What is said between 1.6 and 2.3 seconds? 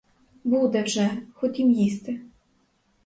їсти.